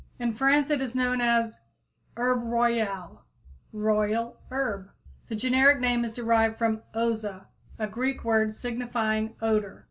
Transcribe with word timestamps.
In 0.17 0.33
France 0.33 0.71
it 0.71 0.81
is 0.81 0.95
known 0.95 1.21
as 1.21 1.59
herb 2.17 2.41
royale, 2.45 3.23
royal 3.71 4.41
herb. 4.49 4.89
The 5.29 5.35
generic 5.35 5.79
name 5.79 6.03
is 6.03 6.11
derived 6.11 6.57
from 6.57 6.81
Oza, 6.95 7.45
a 7.77 7.85
Greek 7.85 8.23
word 8.23 8.51
signifying 8.55 9.35
odor. 9.43 9.79